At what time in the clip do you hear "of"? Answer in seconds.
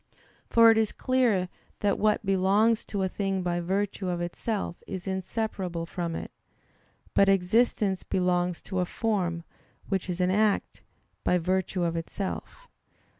4.09-4.19, 11.83-11.95